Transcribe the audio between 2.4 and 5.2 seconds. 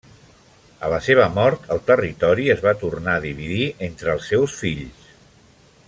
es va tornar a dividir entre els seus fills.